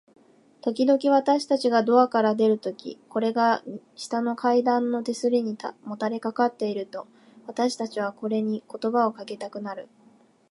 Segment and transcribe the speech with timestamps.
[0.63, 3.61] ときどき、私たちがドアから出るとき、これが
[3.93, 7.05] 下の階段の手すりにもたれかかっていると、
[7.45, 9.87] 私たちはこれに言葉をかけたくなる。